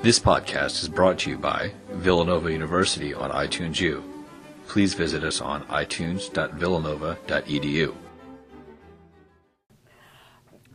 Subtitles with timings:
[0.00, 4.04] This podcast is brought to you by Villanova University on iTunes U.
[4.68, 7.94] Please visit us on itunes.villanova.edu.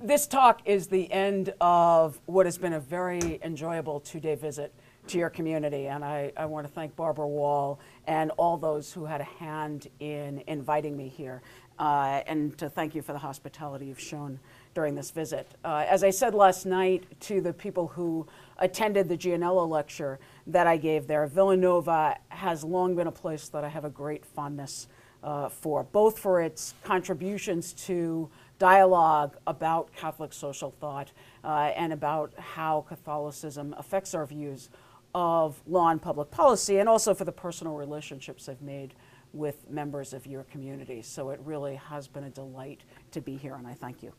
[0.01, 4.73] This talk is the end of what has been a very enjoyable two day visit
[5.07, 5.87] to your community.
[5.87, 9.87] And I, I want to thank Barbara Wall and all those who had a hand
[10.01, 11.41] in inviting me here,
[11.79, 14.41] uh, and to thank you for the hospitality you've shown
[14.73, 15.49] during this visit.
[15.63, 18.27] Uh, as I said last night to the people who
[18.63, 23.63] attended the Giannella lecture that I gave there, Villanova has long been a place that
[23.63, 24.87] I have a great fondness
[25.21, 31.11] uh, for, both for its contributions to dialogue about Catholic social thought
[31.43, 34.69] uh, and about how Catholicism affects our views
[35.13, 38.93] of law and public policy, and also for the personal relationships I've made
[39.33, 41.01] with members of your community.
[41.01, 44.13] So it really has been a delight to be here, and I thank you.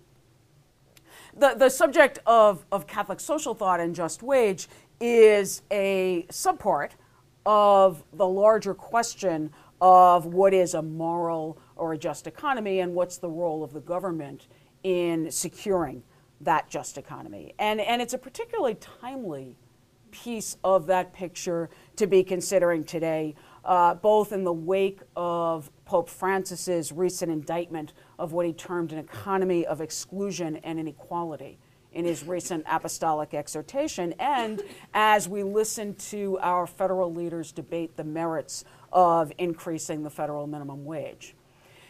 [1.37, 4.69] The, the subject of, of Catholic social thought and just wage
[5.01, 6.91] is a subpart
[7.45, 9.51] of the larger question
[9.81, 13.81] of what is a moral or a just economy and what's the role of the
[13.81, 14.47] government
[14.85, 16.05] in securing
[16.41, 17.53] that just economy.
[17.59, 19.57] And, and it's a particularly timely
[20.13, 26.09] piece of that picture to be considering today, uh, both in the wake of Pope
[26.09, 31.59] Francis's recent indictment of what he termed an economy of exclusion and inequality
[31.93, 34.63] in his recent apostolic exhortation, and
[34.95, 40.85] as we listen to our federal leaders debate the merits of increasing the federal minimum
[40.85, 41.35] wage.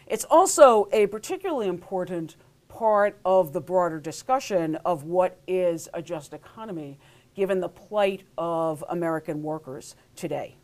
[0.07, 2.35] It's also a particularly important
[2.67, 6.99] part of the broader discussion of what is a just economy
[7.33, 10.55] given the plight of American workers today.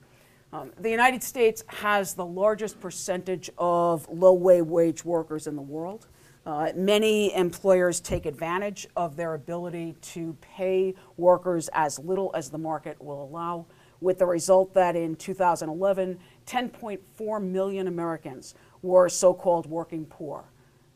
[0.53, 6.07] Um, the United States has the largest percentage of low wage workers in the world.
[6.45, 12.57] Uh, many employers take advantage of their ability to pay workers as little as the
[12.57, 13.65] market will allow,
[14.01, 20.43] with the result that in 2011, 10.4 million Americans were so called working poor.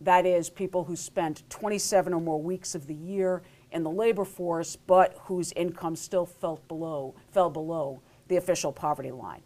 [0.01, 4.25] That is, people who spent 27 or more weeks of the year in the labor
[4.25, 6.29] force, but whose income still
[6.67, 9.41] below, fell below the official poverty line.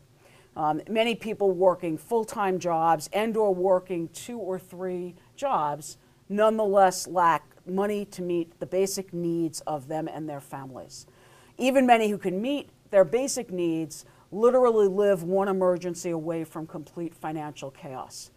[0.56, 5.98] Um, many people working full-time jobs and or working two or three jobs
[6.28, 11.06] nonetheless lack money to meet the basic needs of them and their families.
[11.58, 17.14] Even many who can meet their basic needs literally live one emergency away from complete
[17.16, 18.32] financial chaos.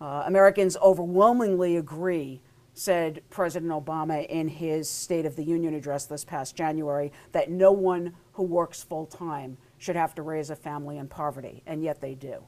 [0.00, 2.40] Uh, Americans overwhelmingly agree
[2.72, 7.72] said President Obama in his State of the Union address this past January that no
[7.72, 12.00] one who works full time should have to raise a family in poverty, and yet
[12.00, 12.44] they do.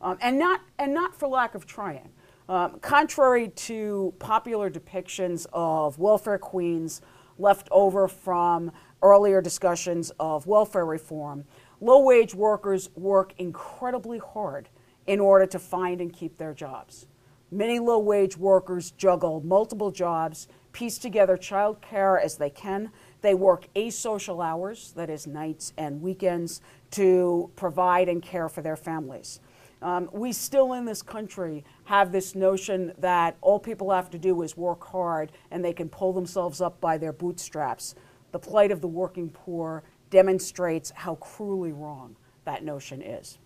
[0.00, 2.10] Um, and, not, and not for lack of trying.
[2.48, 7.02] Um, contrary to popular depictions of welfare queens
[7.38, 8.70] left over from
[9.02, 11.44] earlier discussions of welfare reform,
[11.80, 14.68] low wage workers work incredibly hard
[15.08, 17.06] in order to find and keep their jobs.
[17.50, 22.92] Many low wage workers juggle multiple jobs, piece together child care as they can.
[23.22, 26.60] They work asocial hours, that is, nights and weekends,
[26.92, 29.40] to provide and care for their families.
[29.82, 34.42] Um, we still in this country have this notion that all people have to do
[34.42, 37.94] is work hard and they can pull themselves up by their bootstraps.
[38.32, 43.38] The plight of the working poor demonstrates how cruelly wrong that notion is.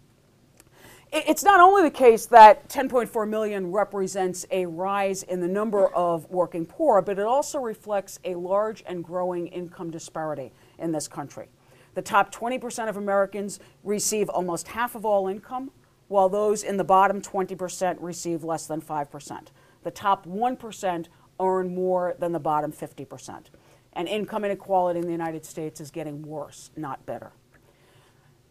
[1.13, 6.31] It's not only the case that 10.4 million represents a rise in the number of
[6.31, 11.49] working poor, but it also reflects a large and growing income disparity in this country.
[11.95, 15.73] The top 20% of Americans receive almost half of all income,
[16.07, 19.49] while those in the bottom 20% receive less than 5%.
[19.83, 21.07] The top 1%
[21.41, 23.47] earn more than the bottom 50%.
[23.95, 27.33] And income inequality in the United States is getting worse, not better.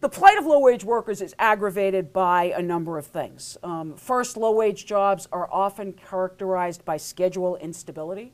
[0.01, 3.57] The plight of low wage workers is aggravated by a number of things.
[3.63, 8.31] Um, first, low wage jobs are often characterized by schedule instability.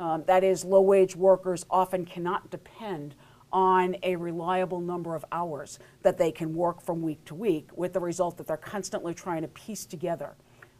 [0.00, 3.14] Um, that is, low wage workers often cannot depend
[3.52, 7.92] on a reliable number of hours that they can work from week to week, with
[7.92, 10.34] the result that they're constantly trying to piece together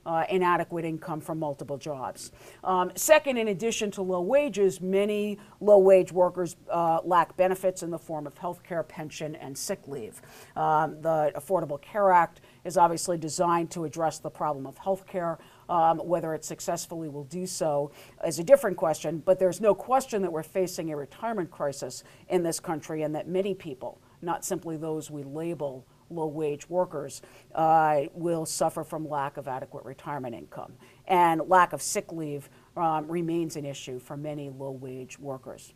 [0.07, 2.33] uh, inadequate income from multiple jobs.
[2.63, 7.91] Um, second, in addition to low wages, many low wage workers uh, lack benefits in
[7.91, 10.21] the form of health care, pension, and sick leave.
[10.57, 15.39] Um, the Affordable Care Act is obviously designed to address the problem of health care.
[15.67, 17.91] Um, whether it successfully will do so
[18.27, 22.43] is a different question, but there's no question that we're facing a retirement crisis in
[22.43, 27.23] this country and that many people, not simply those we label low wage workers
[27.55, 30.73] uh, will suffer from lack of adequate retirement income.
[31.07, 35.75] And lack of sick leave um, remains an issue for many low wage workers.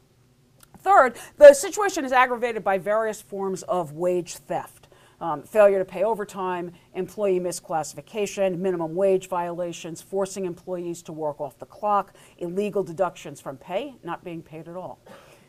[0.78, 4.88] Third, the situation is aggravated by various forms of wage theft.
[5.20, 11.58] Um, failure to pay overtime, employee misclassification, minimum wage violations, forcing employees to work off
[11.58, 15.00] the clock, illegal deductions from pay, not being paid at all.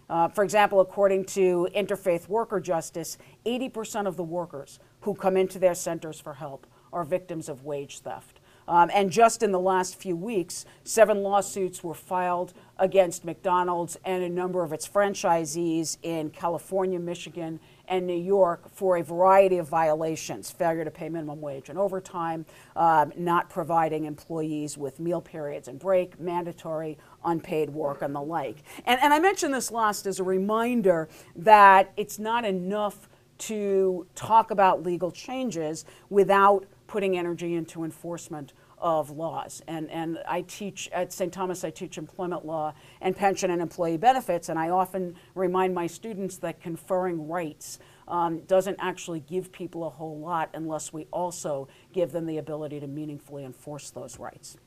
[0.09, 5.59] Uh, for example, according to Interfaith Worker Justice, 80% of the workers who come into
[5.59, 8.39] their centers for help are victims of wage theft.
[8.67, 14.23] Um, and just in the last few weeks, seven lawsuits were filed against McDonald's and
[14.23, 17.59] a number of its franchisees in California, Michigan,
[17.89, 22.45] and New York for a variety of violations failure to pay minimum wage and overtime,
[22.75, 28.57] um, not providing employees with meal periods and break, mandatory unpaid work, and the like.
[28.85, 33.09] And, and I mention this last as a reminder that it's not enough
[33.39, 39.61] to talk about legal changes without putting energy into enforcement of laws.
[39.67, 41.31] And, and I teach at St.
[41.31, 45.87] Thomas, I teach employment law and pension and employee benefits, and I often remind my
[45.87, 51.67] students that conferring rights um, doesn't actually give people a whole lot unless we also
[51.93, 54.57] give them the ability to meaningfully enforce those rights.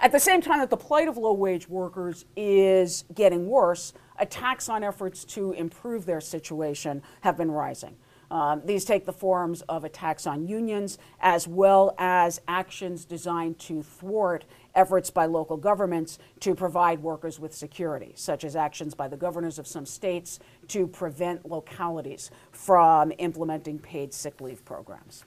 [0.00, 4.68] At the same time that the plight of low wage workers is getting worse, attacks
[4.68, 7.96] on efforts to improve their situation have been rising.
[8.30, 13.82] Um, these take the forms of attacks on unions as well as actions designed to
[13.82, 14.44] thwart
[14.74, 19.58] efforts by local governments to provide workers with security, such as actions by the governors
[19.58, 20.38] of some states
[20.68, 25.24] to prevent localities from implementing paid sick leave programs.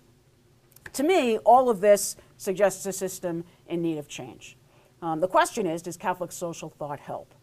[0.94, 4.58] To me, all of this suggests a system in need of change.
[5.02, 7.34] Um, the question is does Catholic social thought help?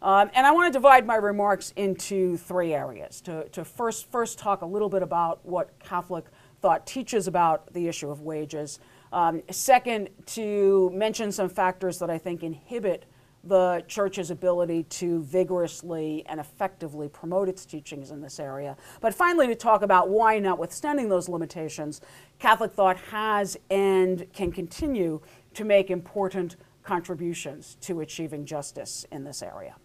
[0.00, 3.20] Um, and I want to divide my remarks into three areas.
[3.22, 6.26] To, to first, first talk a little bit about what Catholic
[6.60, 8.78] thought teaches about the issue of wages.
[9.12, 13.06] Um, second, to mention some factors that I think inhibit
[13.44, 18.76] the church's ability to vigorously and effectively promote its teachings in this area.
[19.00, 22.00] But finally, to talk about why, notwithstanding those limitations,
[22.38, 25.20] Catholic thought has and can continue
[25.54, 29.76] to make important contributions to achieving justice in this area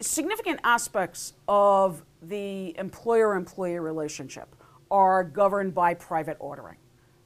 [0.00, 4.54] significant aspects of the employer employee relationship
[4.90, 6.76] are governed by private ordering.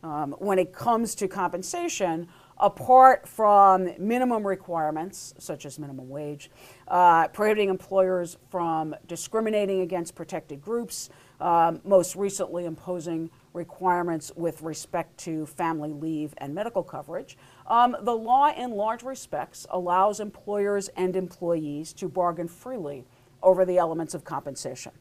[0.02, 2.28] Um, when it comes to compensation,
[2.58, 6.50] apart from minimum requirements, such as minimum wage,
[6.88, 11.08] uh, prohibiting employers from discriminating against protected groups,
[11.40, 17.38] um, most recently imposing requirements with respect to family leave and medical coverage.
[17.66, 23.06] Um, the law, in large respects, allows employers and employees to bargain freely
[23.42, 24.92] over the elements of compensation.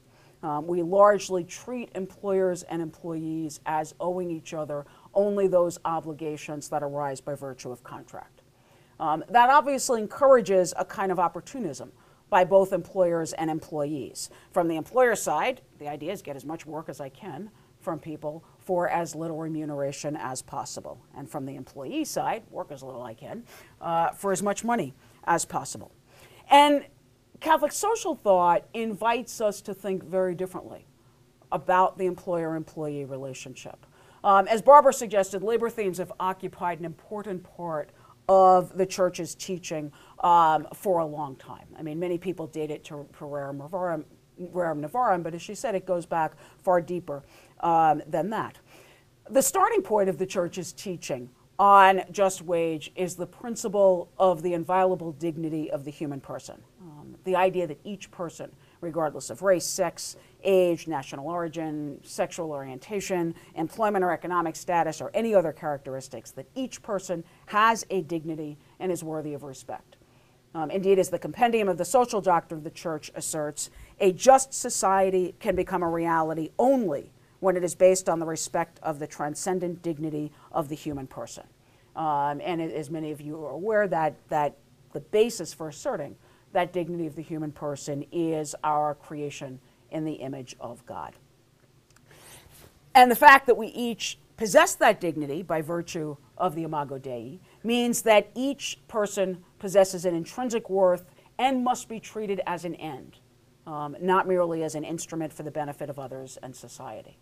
[0.42, 6.84] Um, we largely treat employers and employees as owing each other only those obligations that
[6.84, 8.42] arise by virtue of contract.
[9.00, 11.92] Um, that obviously encourages a kind of opportunism
[12.30, 14.30] by both employers and employees.
[14.52, 17.50] From the employer side, the idea is get as much work as I can
[17.80, 21.04] from people for as little remuneration as possible.
[21.16, 23.44] And from the employee side, work as little I can
[23.82, 24.94] uh, for as much money
[25.26, 25.92] as possible.
[26.50, 26.86] And
[27.40, 30.86] Catholic social thought invites us to think very differently
[31.52, 33.86] about the employer employee relationship.
[34.24, 37.90] Um, as Barbara suggested, labor themes have occupied an important part
[38.30, 41.68] of the church's teaching um, for a long time.
[41.78, 44.06] I mean, many people date it to Rerum
[44.40, 46.34] Novarum, but as she said, it goes back
[46.64, 47.24] far deeper
[47.60, 48.58] um, than that.
[49.30, 54.54] The starting point of the church's teaching on just wage is the principle of the
[54.54, 56.62] inviolable dignity of the human person.
[56.82, 58.52] Um, the idea that each person,
[58.82, 65.34] regardless of race, sex, age, national origin, sexual orientation, employment or economic status, or any
[65.34, 69.96] other characteristics, that each person has a dignity and is worthy of respect.
[70.54, 73.70] Um, indeed, as the compendium of the social doctrine of the church asserts,
[74.02, 77.12] a just society can become a reality only
[77.44, 81.44] when it is based on the respect of the transcendent dignity of the human person.
[81.94, 84.56] Um, and as many of you are aware, that, that
[84.94, 86.16] the basis for asserting
[86.54, 89.60] that dignity of the human person is our creation
[89.92, 91.14] in the image of God.
[92.96, 97.42] And the fact that we each possess that dignity by virtue of the Imago Dei
[97.62, 101.04] means that each person possesses an intrinsic worth
[101.38, 103.18] and must be treated as an end,
[103.68, 107.18] um, not merely as an instrument for the benefit of others and society.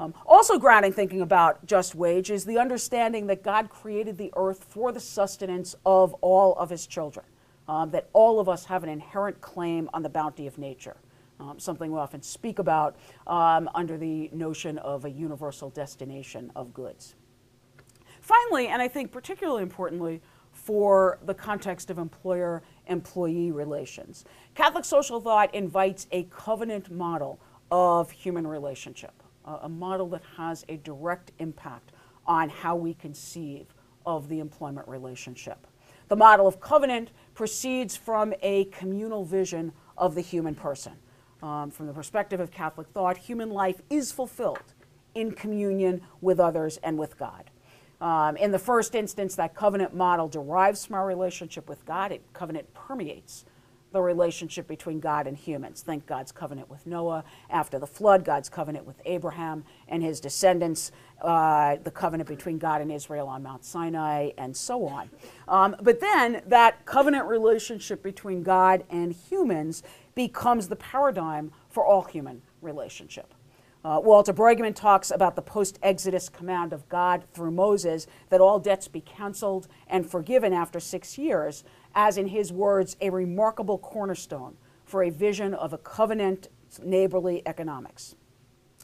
[0.00, 4.64] Um, also, grounding thinking about just wage is the understanding that God created the earth
[4.68, 7.26] for the sustenance of all of his children,
[7.68, 10.96] um, that all of us have an inherent claim on the bounty of nature.
[11.38, 12.96] Um, something we often speak about
[13.26, 17.14] um, under the notion of a universal destination of goods.
[18.20, 20.20] Finally, and I think particularly importantly,
[20.52, 24.24] for the context of employer employee relations.
[24.54, 30.76] Catholic social thought invites a covenant model of human relationship, a model that has a
[30.78, 31.92] direct impact
[32.26, 33.66] on how we conceive
[34.06, 35.66] of the employment relationship.
[36.08, 40.92] The model of covenant proceeds from a communal vision of the human person.
[41.42, 44.74] Um, from the perspective of Catholic thought, human life is fulfilled
[45.14, 47.50] in communion with others and with God.
[48.00, 52.12] Um, in the first instance, that covenant model derives from our relationship with God.
[52.12, 53.44] It, covenant permeates
[53.92, 55.82] the relationship between God and humans.
[55.82, 60.92] Think God's covenant with Noah after the flood, God's covenant with Abraham and his descendants,
[61.20, 65.10] uh, the covenant between God and Israel on Mount Sinai, and so on.
[65.48, 69.82] Um, but then that covenant relationship between God and humans
[70.14, 73.34] becomes the paradigm for all human relationship.
[73.84, 78.60] Uh, Walter Brueggemann talks about the post Exodus command of God through Moses that all
[78.60, 84.56] debts be canceled and forgiven after six years, as in his words, a remarkable cornerstone
[84.84, 86.48] for a vision of a covenant
[86.82, 88.14] neighborly economics.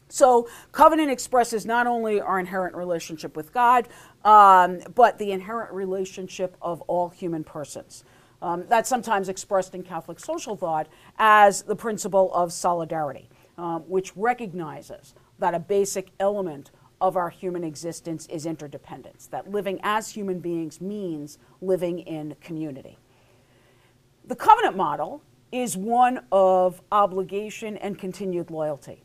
[0.09, 3.87] So, covenant expresses not only our inherent relationship with God,
[4.25, 8.03] um, but the inherent relationship of all human persons.
[8.41, 10.87] Um, that's sometimes expressed in Catholic social thought
[11.17, 13.29] as the principle of solidarity
[13.59, 19.79] um, which recognizes that a basic element of our human existence is interdependence, that living
[19.83, 22.97] as human beings means living in community.
[24.25, 29.03] The covenant model is one of obligation and continued loyalty.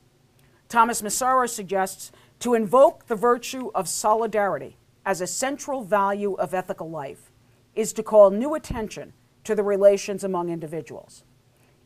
[0.68, 6.88] Thomas Massaro suggests to invoke the virtue of solidarity as a central value of ethical
[6.88, 7.32] life
[7.74, 11.24] is to call new attention to the relations among individuals.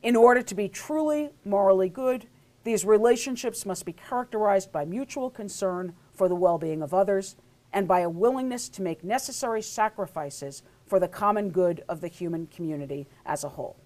[0.03, 2.27] In order to be truly morally good,
[2.69, 7.35] these relationships must be characterized by mutual concern for the well being of others
[7.73, 12.47] and by a willingness to make necessary sacrifices for the common good of the human
[12.49, 13.79] community as a whole.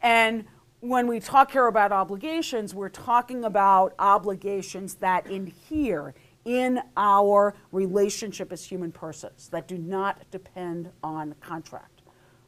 [0.00, 0.46] And
[0.80, 6.14] when we talk here about obligations, we're talking about obligations that adhere
[6.46, 12.00] in our relationship as human persons, that do not depend on contract.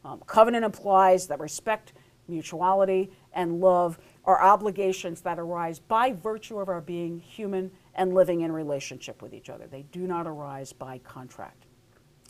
[0.03, 1.93] Um, covenant implies that respect,
[2.27, 8.41] mutuality, and love are obligations that arise by virtue of our being human and living
[8.41, 9.67] in relationship with each other.
[9.67, 11.65] They do not arise by contract.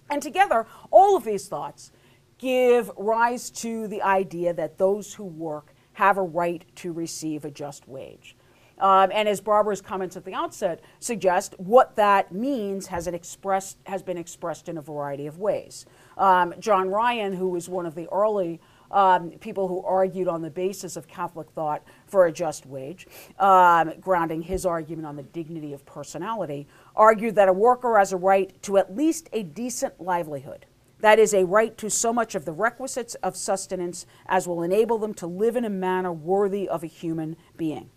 [0.10, 1.92] And together, all of these thoughts
[2.38, 7.52] give rise to the idea that those who work have a right to receive a
[7.52, 8.36] just wage.
[8.80, 14.02] Um, and as Barbara's comments at the outset suggest, what that means has, expressed, has
[14.02, 15.86] been expressed in a variety of ways.
[16.18, 18.60] Um, John Ryan, who was one of the early
[18.92, 23.08] um, people who argued on the basis of Catholic thought for a just wage,
[23.40, 28.18] um, grounding his argument on the dignity of personality, argued that a worker has a
[28.18, 30.66] right to at least a decent livelihood.
[31.00, 35.00] That is, a right to so much of the requisites of sustenance as will enable
[35.00, 37.90] them to live in a manner worthy of a human being.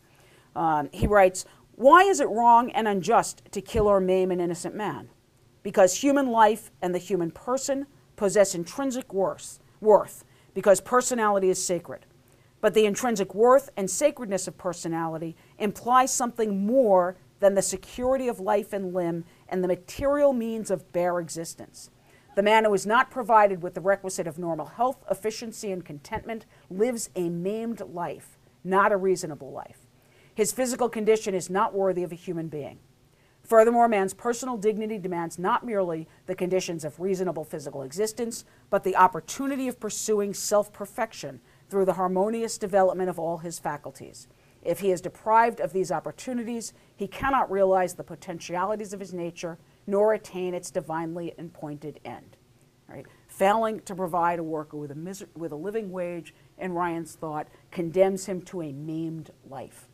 [0.57, 4.75] Um, he writes, Why is it wrong and unjust to kill or maim an innocent
[4.75, 5.11] man?
[5.63, 7.87] Because human life and the human person
[8.17, 10.25] possess intrinsic worth, worth
[10.55, 12.07] because personality is sacred.
[12.61, 18.41] But the intrinsic worth and sacredness of personality implies something more than the security of
[18.41, 21.91] life and limb and the material means of bare existence.
[22.37, 26.47] The man who is not provided with the requisite of normal health, efficiency, and contentment
[26.71, 29.87] lives a maimed life, not a reasonable life.
[30.35, 32.79] His physical condition is not worthy of a human being.
[33.45, 38.97] Furthermore, man's personal dignity demands not merely the conditions of reasonable physical existence, but the
[38.97, 44.29] opportunity of pursuing self perfection through the harmonious development of all his faculties.
[44.63, 49.59] If he is deprived of these opportunities, he cannot realize the potentialities of his nature
[49.87, 52.39] nor attain its divinely appointed end.
[52.89, 53.07] Right?
[53.29, 58.27] Failing to provide a worker with a, with a living wage, in Ryan's thought, condemns
[58.27, 59.89] him to a maimed life.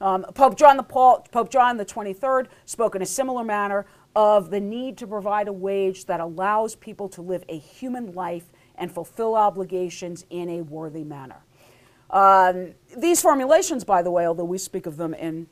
[0.00, 4.50] Um, Pope John the Paul, Pope John the 23rd spoke in a similar manner of
[4.50, 8.90] the need to provide a wage that allows people to live a human life and
[8.90, 11.44] fulfill obligations in a worthy manner.
[12.08, 15.46] Um, these formulations, by the way, although we speak of them in,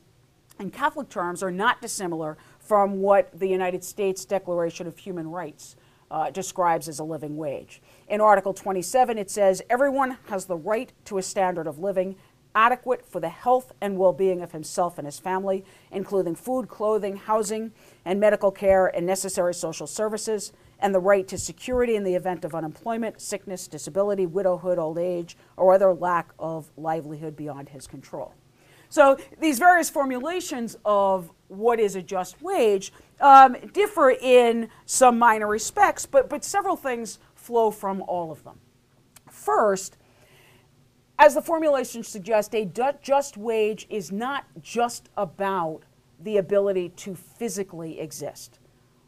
[0.59, 5.75] in Catholic terms, are not dissimilar from what the United States Declaration of Human Rights
[6.11, 7.81] uh, describes as a living wage.
[8.07, 12.15] In Article 27, it says everyone has the right to a standard of living
[12.59, 17.15] adequate for the health and well being of himself and his family, including food, clothing,
[17.15, 17.71] housing,
[18.03, 20.51] and medical care and necessary social services,
[20.81, 25.37] and the right to security in the event of unemployment, sickness, disability, widowhood, old age,
[25.55, 28.33] or other lack of livelihood beyond his control.
[28.89, 35.47] So these various formulations of what is a just wage um, differ in some minor
[35.47, 38.59] respects, but, but several things flow from all of them.
[39.29, 39.95] First,
[41.19, 42.65] as the formulation suggests, a
[43.01, 45.81] just wage is not just about
[46.21, 48.59] the ability to physically exist,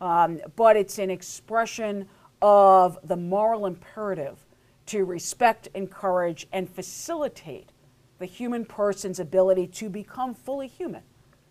[0.02, 2.08] um, but it's an expression
[2.42, 4.46] of the moral imperative
[4.88, 7.70] to respect, encourage, and facilitate
[8.20, 11.04] the human person's ability to become fully human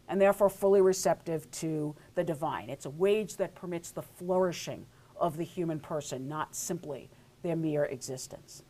[0.08, 2.68] and therefore fully receptive to the divine.
[2.68, 4.84] It's a wage that permits the flourishing
[5.16, 7.08] of the human person, not simply
[7.42, 8.62] their mere existence.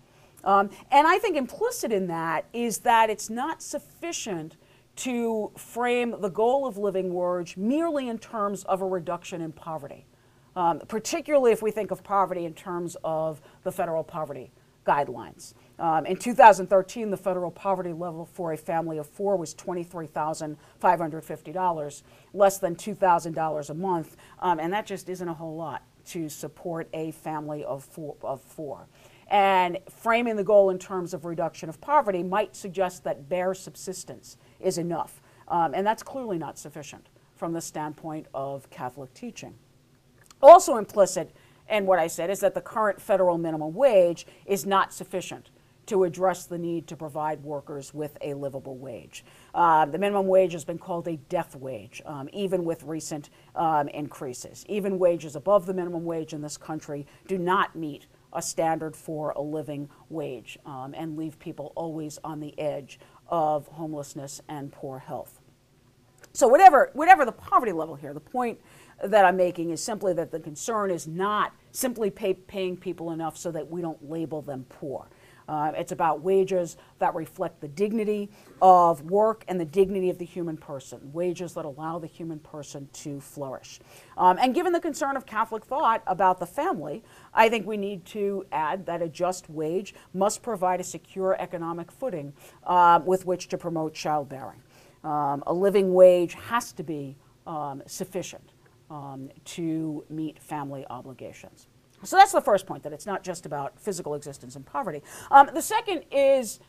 [0.44, 4.56] Um, and I think implicit in that is that it's not sufficient
[4.96, 10.04] to frame the goal of living wage merely in terms of a reduction in poverty,
[10.56, 14.50] um, particularly if we think of poverty in terms of the federal poverty
[14.86, 15.54] guidelines.
[15.78, 22.02] Um, in 2013, the federal poverty level for a family of four was $23,550,
[22.34, 26.88] less than $2,000 a month, um, and that just isn't a whole lot to support
[26.92, 28.16] a family of four.
[28.22, 28.88] Of four.
[29.30, 34.36] And framing the goal in terms of reduction of poverty might suggest that bare subsistence
[34.58, 35.22] is enough.
[35.48, 39.54] Um, and that's clearly not sufficient from the standpoint of Catholic teaching.
[40.42, 41.34] Also implicit
[41.68, 45.50] in what I said is that the current federal minimum wage is not sufficient
[45.86, 49.24] to address the need to provide workers with a livable wage.
[49.54, 53.88] Uh, the minimum wage has been called a death wage, um, even with recent um,
[53.88, 54.64] increases.
[54.68, 59.30] Even wages above the minimum wage in this country do not meet a standard for
[59.30, 64.98] a living wage um, and leave people always on the edge of homelessness and poor
[64.98, 65.40] health.
[66.32, 68.60] So, whatever, whatever the poverty level here, the point
[69.02, 73.36] that I'm making is simply that the concern is not simply pay, paying people enough
[73.36, 75.08] so that we don't label them poor.
[75.50, 78.30] Uh, it's about wages that reflect the dignity
[78.62, 82.88] of work and the dignity of the human person, wages that allow the human person
[82.92, 83.80] to flourish.
[84.16, 87.02] Um, and given the concern of Catholic thought about the family,
[87.34, 91.90] I think we need to add that a just wage must provide a secure economic
[91.90, 92.32] footing
[92.64, 94.62] uh, with which to promote childbearing.
[95.02, 97.16] Um, a living wage has to be
[97.48, 98.52] um, sufficient
[98.88, 101.66] um, to meet family obligations.
[102.02, 105.02] So that's the first point, that it's not just about physical existence and poverty.
[105.30, 106.60] Um, the second is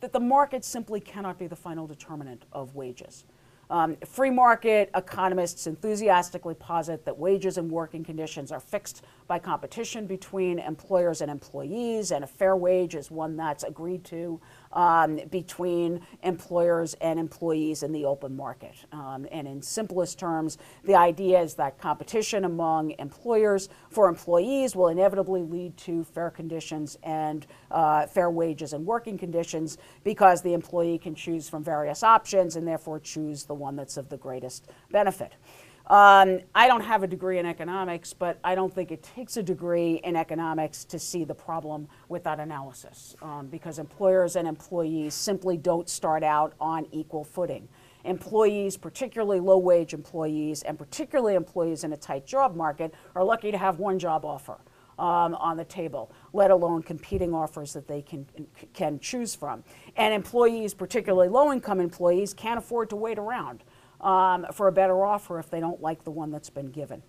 [0.00, 3.24] that the market simply cannot be the final determinant of wages.
[3.68, 10.06] Um, free market economists enthusiastically posit that wages and working conditions are fixed by competition
[10.06, 14.40] between employers and employees, and a fair wage is one that's agreed to
[14.76, 18.74] um, between employers and employees in the open market.
[18.92, 24.88] Um, and in simplest terms, the idea is that competition among employers for employees will
[24.88, 30.98] inevitably lead to fair conditions and uh, fair wages and working conditions because the employee
[30.98, 35.32] can choose from various options and therefore choose the one that's of the greatest benefit.
[35.88, 39.42] Um, I don't have a degree in economics, but I don't think it takes a
[39.42, 45.14] degree in economics to see the problem with that analysis um, because employers and employees
[45.14, 47.68] simply don't start out on equal footing.
[48.04, 53.52] Employees, particularly low wage employees, and particularly employees in a tight job market, are lucky
[53.52, 54.58] to have one job offer.
[54.98, 58.26] Um, on the table, let alone competing offers that they can,
[58.72, 59.62] can choose from.
[59.94, 63.62] And employees, particularly low income employees, can't afford to wait around
[64.00, 67.02] um, for a better offer if they don't like the one that's been given.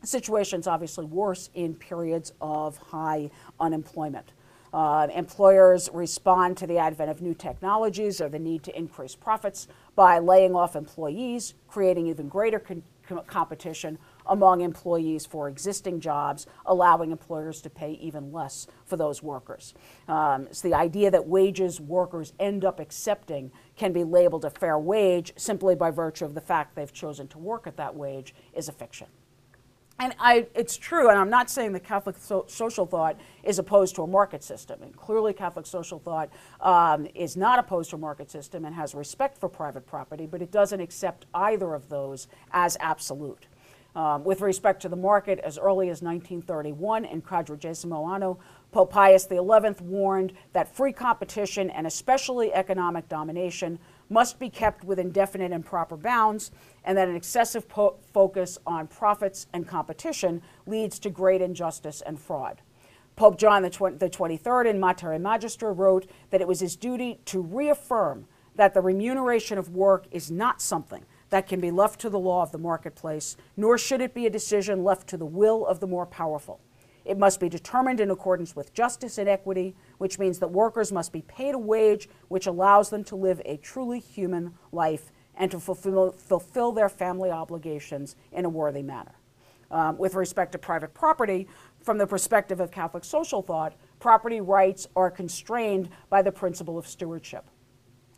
[0.00, 4.32] The situation's obviously worse in periods of high unemployment.
[4.74, 9.68] Uh, employers respond to the advent of new technologies or the need to increase profits
[9.94, 12.82] by laying off employees, creating even greater con-
[13.28, 19.74] competition among employees for existing jobs, allowing employers to pay even less for those workers.
[20.08, 24.78] Um, so the idea that wages workers end up accepting can be labeled a fair
[24.78, 28.68] wage simply by virtue of the fact they've chosen to work at that wage is
[28.68, 29.08] a fiction.
[29.98, 33.94] And I, it's true, and I'm not saying that Catholic so, social thought is opposed
[33.94, 34.82] to a market system.
[34.82, 38.92] And clearly, Catholic social thought um, is not opposed to a market system and has
[38.94, 43.46] respect for private property, but it doesn't accept either of those as absolute.
[43.94, 48.40] Um, with respect to the market, as early as 1931 in Quadragesimo Anno,
[48.74, 49.38] Pope Pius XI
[49.82, 53.78] warned that free competition and especially economic domination
[54.10, 56.50] must be kept within definite and proper bounds,
[56.84, 62.18] and that an excessive po- focus on profits and competition leads to great injustice and
[62.18, 62.62] fraud.
[63.14, 68.74] Pope John 23rd in Mater Magistra wrote that it was his duty to reaffirm that
[68.74, 72.50] the remuneration of work is not something that can be left to the law of
[72.50, 76.06] the marketplace, nor should it be a decision left to the will of the more
[76.06, 76.58] powerful.
[77.04, 81.12] It must be determined in accordance with justice and equity, which means that workers must
[81.12, 85.60] be paid a wage which allows them to live a truly human life and to
[85.60, 89.14] fulfill, fulfill their family obligations in a worthy manner.
[89.70, 91.48] Um, with respect to private property,
[91.82, 96.86] from the perspective of Catholic social thought, property rights are constrained by the principle of
[96.86, 97.44] stewardship.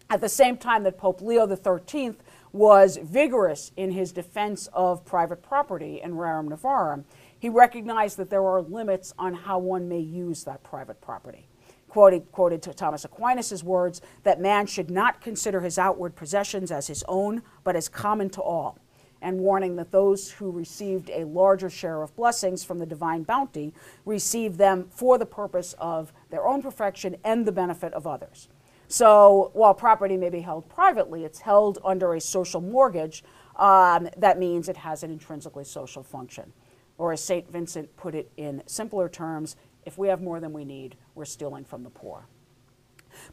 [0.08, 2.14] At the same time that Pope Leo XIII
[2.52, 7.04] was vigorous in his defense of private property in Rerum Novarum,
[7.46, 11.46] he recognized that there are limits on how one may use that private property.
[11.86, 17.04] Quoted, quoted Thomas Aquinas' words that man should not consider his outward possessions as his
[17.06, 18.80] own, but as common to all,
[19.22, 23.72] and warning that those who received a larger share of blessings from the divine bounty
[24.04, 28.48] received them for the purpose of their own perfection and the benefit of others.
[28.88, 33.22] So while property may be held privately, it's held under a social mortgage.
[33.54, 36.52] Um, that means it has an intrinsically social function.
[36.98, 37.50] Or as St.
[37.50, 41.64] Vincent put it in simpler terms, if we have more than we need, we're stealing
[41.64, 42.26] from the poor.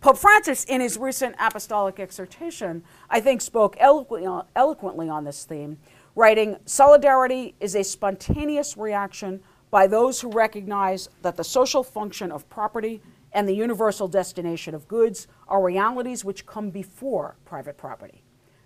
[0.01, 5.77] Pope Francis, in his recent apostolic exhortation, I think spoke eloquently on, this theme,
[6.15, 12.47] writing Solidarity is a spontaneous reaction by those who recognize that the social function of
[12.49, 18.23] property and the universal destination of goods are realities which come before private property.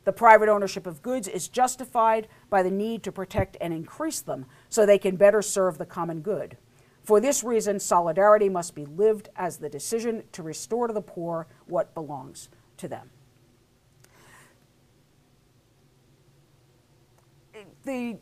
[0.08, 4.46] The private ownership of goods is justified by the need to protect and increase them
[4.70, 6.56] so they can better serve the common good.
[7.04, 11.46] For this reason, solidarity must be lived as the decision to restore to the poor
[11.66, 13.10] what belongs to them.
[17.84, 18.18] The,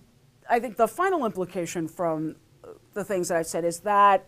[0.49, 2.37] I think the final implication from
[2.95, 4.25] the things that I've said is that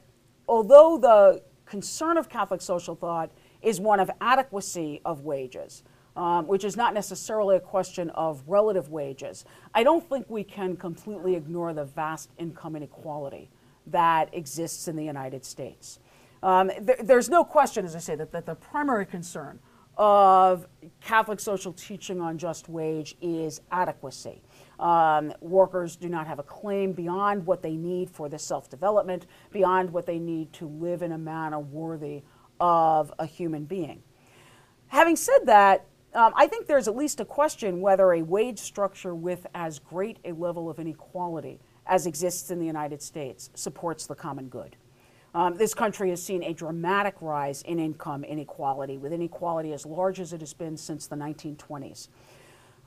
[0.48, 3.32] although the concern of Catholic social thought
[3.64, 5.82] is one of adequacy of wages,
[6.18, 9.46] um, which is not necessarily a question of relative wages.
[9.74, 13.52] I don't think we can completely ignore the vast income inequality
[13.86, 16.00] that exists in the United States.
[16.42, 19.60] Um, th- there's no question, as I say, that, that the primary concern
[19.96, 20.68] of
[21.02, 24.42] Catholic social teaching on just wage is adequacy.
[24.80, 29.28] Um, workers do not have a claim beyond what they need for the self development,
[29.52, 32.24] beyond what they need to live in a manner worthy
[32.60, 34.02] of a human being.
[34.88, 39.14] Having said that, um, I think there's at least a question whether a wage structure
[39.14, 44.16] with as great a level of inequality as exists in the United States supports the
[44.16, 44.76] common good.
[45.34, 50.20] Um, this country has seen a dramatic rise in income inequality, with inequality as large
[50.20, 52.08] as it has been since the 1920s.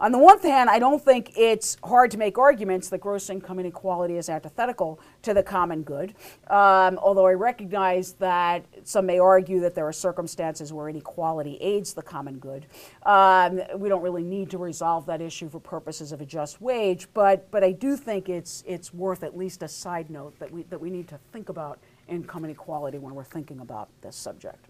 [0.01, 3.59] On the one hand, I don't think it's hard to make arguments that gross income
[3.59, 6.15] inequality is antithetical to the common good,
[6.47, 11.93] um, although I recognize that some may argue that there are circumstances where inequality aids
[11.93, 12.65] the common good.
[13.03, 17.07] Um, we don't really need to resolve that issue for purposes of a just wage,
[17.13, 20.63] but, but I do think it's, it's worth at least a side note that we,
[20.65, 24.65] that we need to think about income inequality when we're thinking about this subject.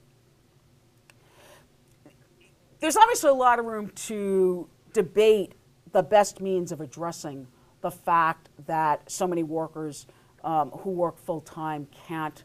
[2.81, 5.55] There's obviously a lot of room to debate
[5.93, 7.47] the best means of addressing
[7.81, 10.07] the fact that so many workers
[10.45, 12.45] um, who work full time can't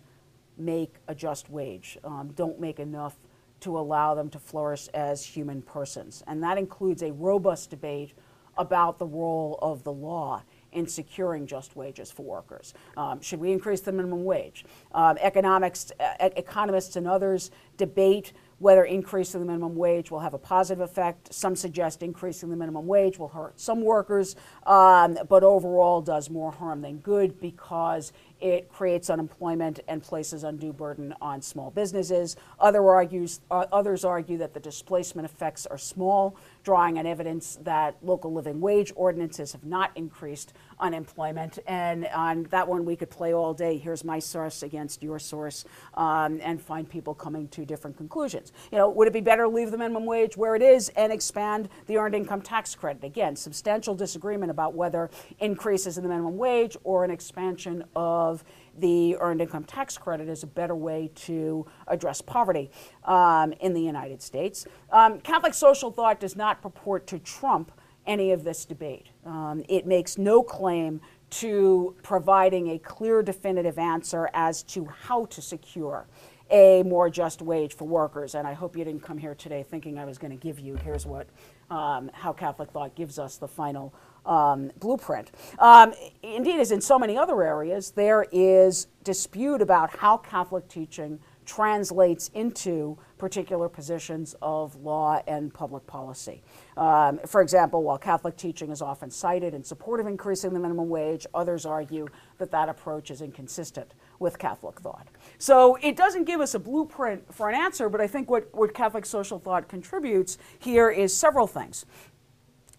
[0.57, 3.17] make a just wage, um, don't make enough
[3.61, 6.23] to allow them to flourish as human persons.
[6.27, 8.13] And that includes a robust debate
[8.57, 12.73] about the role of the law in securing just wages for workers.
[12.95, 14.65] Um, should we increase the minimum wage?
[14.93, 20.37] Um, economics, uh, economists, and others debate whether increasing the minimum wage will have a
[20.37, 21.33] positive effect.
[21.33, 26.51] Some suggest increasing the minimum wage will hurt some workers, um, but overall does more
[26.51, 32.35] harm than good because it creates unemployment and places undue burden on small businesses.
[32.59, 37.97] Other argues, uh, others argue that the displacement effects are small, drawing on evidence that
[38.01, 41.59] local living wage ordinances have not increased unemployment.
[41.67, 43.77] And on that one, we could play all day.
[43.77, 48.51] Here's my source against your source, um, and find people coming to different conclusions.
[48.71, 51.11] You know, would it be better to leave the minimum wage where it is and
[51.11, 53.03] expand the earned income tax credit?
[53.03, 55.09] Again, substantial disagreement about whether
[55.39, 58.43] increases in the minimum wage or an expansion of
[58.77, 62.69] the earned income tax credit is a better way to address poverty
[63.05, 64.65] um, in the United States.
[64.91, 67.71] Um, Catholic social thought does not purport to trump
[68.07, 69.07] any of this debate.
[69.25, 75.41] Um, it makes no claim to providing a clear, definitive answer as to how to
[75.41, 76.07] secure
[76.51, 78.35] a more just wage for workers.
[78.35, 80.75] And I hope you didn't come here today thinking I was going to give you
[80.75, 81.27] here's what
[81.69, 83.93] um, how Catholic thought gives us the final
[84.25, 85.31] um, blueprint.
[85.57, 91.19] Um, indeed, as in so many other areas, there is dispute about how Catholic teaching
[91.45, 96.43] translates into particular positions of law and public policy.
[96.75, 100.89] Um, for example, while Catholic teaching is often cited in support of increasing the minimum
[100.89, 105.07] wage, others argue that that approach is inconsistent with Catholic thought.
[105.37, 108.73] So it doesn't give us a blueprint for an answer, but I think what, what
[108.73, 111.85] Catholic social thought contributes here is several things.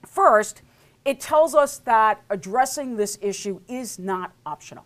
[0.07, 0.63] First,
[1.05, 4.85] it tells us that addressing this issue is not optional.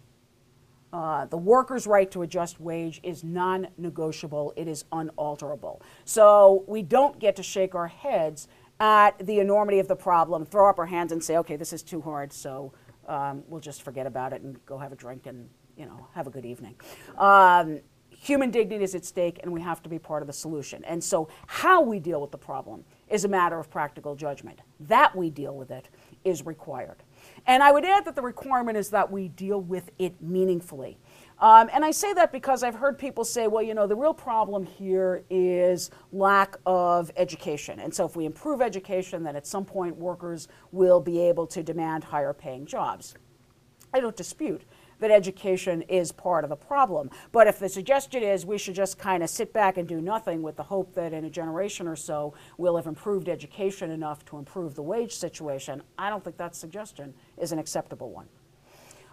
[0.93, 5.81] Uh, the worker's right to a just wage is non negotiable, it is unalterable.
[6.05, 8.49] So we don't get to shake our heads
[8.81, 11.83] at the enormity of the problem, throw up our hands and say, okay, this is
[11.83, 12.73] too hard, so
[13.07, 16.27] um, we'll just forget about it and go have a drink and you know have
[16.27, 16.75] a good evening.
[17.19, 17.81] Um,
[18.21, 20.85] human dignity is at stake, and we have to be part of the solution.
[20.85, 24.61] And so, how we deal with the problem is a matter of practical judgment.
[24.81, 25.89] That we deal with it
[26.25, 27.03] is required.
[27.47, 30.99] And I would add that the requirement is that we deal with it meaningfully.
[31.41, 34.13] Um, and I say that because I've heard people say, well, you know, the real
[34.13, 37.81] problem here is lack of education.
[37.81, 41.63] And so if we improve education, then at some point workers will be able to
[41.63, 43.15] demand higher paying jobs.
[43.95, 44.63] I don't dispute
[45.01, 47.11] that education is part of the problem.
[47.33, 50.43] But if the suggestion is we should just kind of sit back and do nothing
[50.43, 54.39] with the hope that in a generation or so we'll have improved education enough to
[54.39, 58.27] improve the wage situation, I don't think that suggestion is an acceptable one.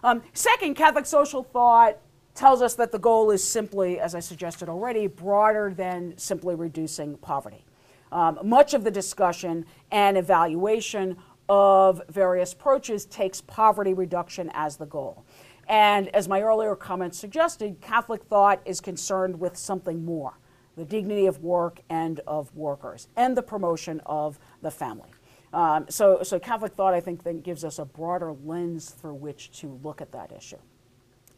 [0.04, 1.98] Um, second, Catholic social thought
[2.34, 7.16] tells us that the goal is simply, as I suggested already, broader than simply reducing
[7.16, 7.64] poverty.
[8.12, 11.16] Um, much of the discussion and evaluation
[11.48, 15.24] of various approaches takes poverty reduction as the goal.
[15.68, 20.38] And as my earlier comments suggested, Catholic thought is concerned with something more
[20.76, 25.10] the dignity of work and of workers, and the promotion of the family.
[25.52, 29.50] Um, so, so Catholic thought, I think, then gives us a broader lens through which
[29.60, 30.58] to look at that issue.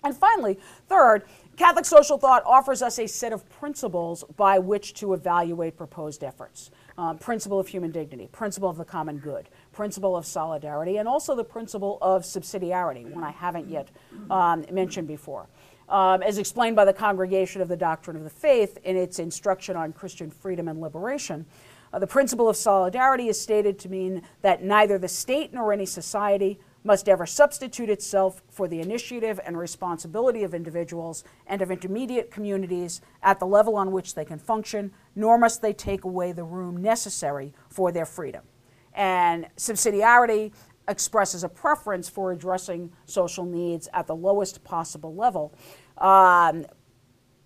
[0.03, 1.25] And finally, third,
[1.57, 6.71] Catholic social thought offers us a set of principles by which to evaluate proposed efforts.
[6.97, 11.35] Um, principle of human dignity, principle of the common good, principle of solidarity, and also
[11.35, 13.89] the principle of subsidiarity, one I haven't yet
[14.31, 15.47] um, mentioned before.
[15.89, 19.77] Um, as explained by the Congregation of the Doctrine of the Faith in its instruction
[19.77, 21.47] on Christian freedom and liberation,
[21.93, 25.87] uh, the principle of solidarity is stated to mean that neither the state nor any
[25.87, 32.31] society must ever substitute itself for the initiative and responsibility of individuals and of intermediate
[32.31, 36.45] communities at the level on which they can function, nor must they take away the
[36.45, 38.43] room necessary for their freedom.
[38.95, 40.53] And subsidiarity
[40.89, 45.55] expresses a preference for addressing social needs at the lowest possible level
[45.99, 46.67] um,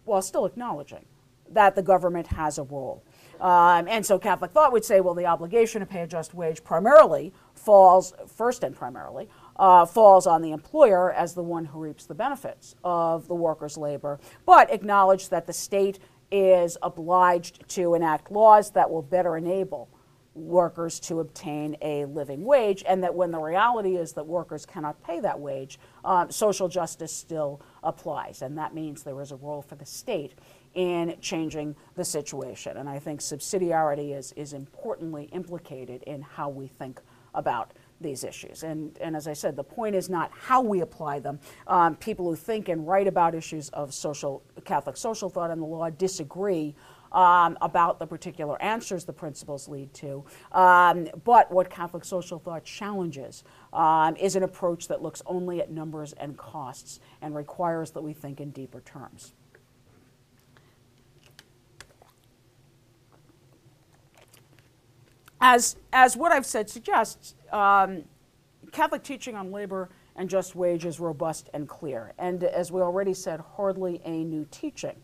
[0.05, 1.05] while still acknowledging
[1.51, 3.05] that the government has a role.
[3.41, 6.65] Um, and so Catholic thought would say, well, the obligation to pay a just wage
[6.65, 12.07] primarily falls, first and primarily, uh, falls on the employer as the one who reaps
[12.07, 15.99] the benefits of the worker's labor, but acknowledge that the state
[16.31, 19.89] is obliged to enact laws that will better enable
[20.35, 25.01] workers to obtain a living wage, and that when the reality is that workers cannot
[25.03, 28.43] pay that wage, um, social justice still applies.
[28.43, 30.35] And that means there is a role for the state
[30.75, 32.77] in changing the situation.
[32.77, 37.01] And I think subsidiarity is, is importantly implicated in how we think
[37.35, 38.65] about these issues.
[38.65, 41.39] And, and as I said, the point is not how we apply them.
[41.67, 45.67] Um, people who think and write about issues of social Catholic social thought and the
[45.67, 46.75] law disagree
[47.15, 50.25] um, about the particular answers the principles lead to.
[50.53, 55.71] Um, but what Catholic social thought challenges um, is an approach that looks only at
[55.71, 59.33] numbers and costs and requires that we think in deeper terms.
[65.41, 68.05] As, as what I've said suggests, um,
[68.73, 72.13] Catholic teaching on labor and just wage is robust and clear.
[72.19, 74.97] And as we already said, hardly a new teaching.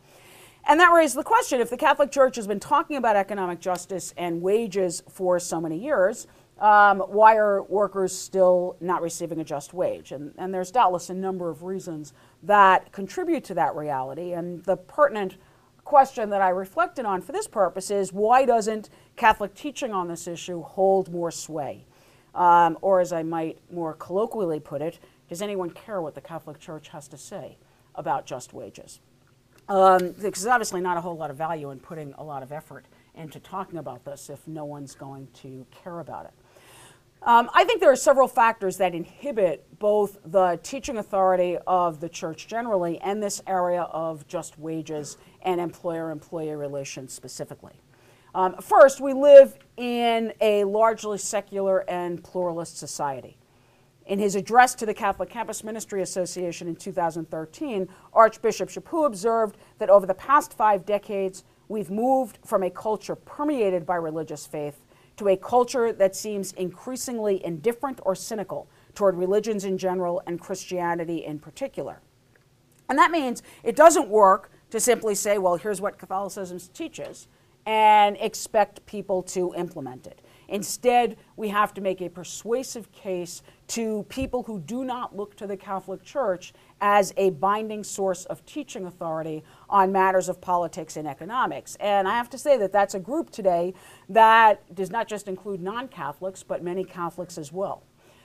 [0.66, 4.14] And that raises the question if the Catholic Church has been talking about economic justice
[4.16, 6.26] and wages for so many years,
[6.60, 10.12] um, why are workers still not receiving a just wage?
[10.12, 14.32] And, and there's doubtless a number of reasons that contribute to that reality.
[14.32, 15.36] And the pertinent
[15.84, 20.28] question that I reflected on for this purpose is why doesn't Catholic teaching on this
[20.28, 21.84] issue hold more sway?
[22.34, 26.60] Um, or, as I might more colloquially put it, does anyone care what the Catholic
[26.60, 27.56] Church has to say
[27.96, 29.00] about just wages?
[29.70, 32.86] Um, because obviously not a whole lot of value in putting a lot of effort
[33.14, 36.32] into talking about this if no one's going to care about it.
[37.22, 42.08] Um, I think there are several factors that inhibit both the teaching authority of the
[42.08, 47.74] church generally and this area of just wages and employer employee relations specifically.
[48.34, 53.36] Um, first, we live in a largely secular and pluralist society.
[54.10, 59.88] In his address to the Catholic Campus Ministry Association in 2013, Archbishop Chaput observed that
[59.88, 64.84] over the past five decades, we've moved from a culture permeated by religious faith
[65.16, 71.24] to a culture that seems increasingly indifferent or cynical toward religions in general and Christianity
[71.24, 72.00] in particular.
[72.88, 77.28] And that means it doesn't work to simply say, well, here's what Catholicism teaches
[77.64, 80.20] and expect people to implement it.
[80.50, 85.46] Instead, we have to make a persuasive case to people who do not look to
[85.46, 91.06] the Catholic Church as a binding source of teaching authority on matters of politics and
[91.06, 91.76] economics.
[91.76, 93.74] And I have to say that that's a group today
[94.08, 97.84] that does not just include non Catholics, but many Catholics as well.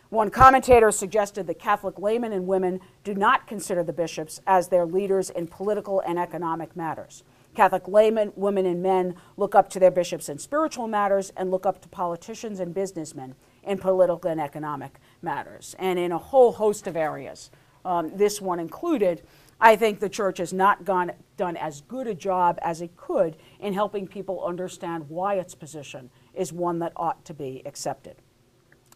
[0.10, 4.86] One commentator suggested that Catholic laymen and women do not consider the bishops as their
[4.86, 7.24] leaders in political and economic matters.
[7.56, 11.66] Catholic laymen, women, and men look up to their bishops in spiritual matters and look
[11.66, 16.86] up to politicians and businessmen in political and economic matters, and in a whole host
[16.86, 17.50] of areas,
[17.84, 19.22] um, this one included.
[19.60, 23.38] I think the church has not gone, done as good a job as it could
[23.60, 28.22] in helping people understand why its position is one that ought to be accepted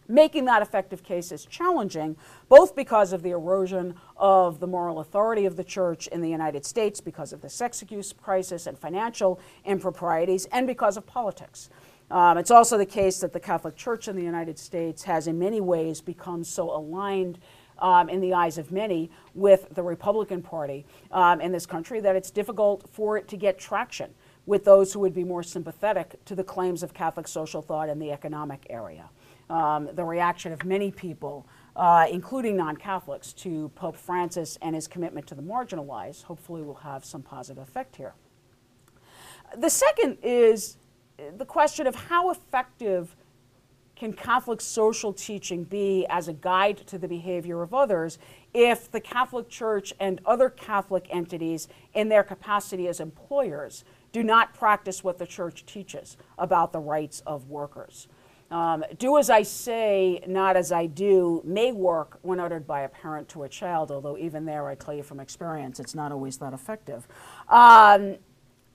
[0.10, 2.18] making that effective case is challenging,
[2.50, 6.66] both because of the erosion of the moral authority of the church in the United
[6.66, 11.70] States, because of the sex abuse crisis and financial improprieties, and because of politics.
[12.12, 15.38] Um, it's also the case that the Catholic Church in the United States has, in
[15.38, 17.38] many ways, become so aligned
[17.78, 22.16] um, in the eyes of many with the Republican Party um, in this country that
[22.16, 24.14] it's difficult for it to get traction
[24.48, 28.00] with those who would be more sympathetic to the claims of Catholic social thought in
[28.00, 29.10] the economic area
[29.50, 34.88] um, the reaction of many people, uh, including non Catholics, to Pope Francis and his
[34.88, 38.14] commitment to the marginalized, hopefully will have some positive effect here.
[39.58, 40.78] The second is
[41.38, 43.16] the question of how effective
[43.96, 48.18] can Catholic social teaching be as a guide to the behavior of others
[48.54, 53.84] if the Catholic Church and other Catholic entities, in their capacity as employers,
[54.14, 58.08] do not practice what the Church teaches about the rights of workers?
[58.52, 62.90] Um, do as I say, not as I do, may work when uttered by a
[62.90, 66.38] parent to a child, although even there, I tell you from experience, it's not always
[66.38, 67.08] that effective.
[67.48, 68.18] Um,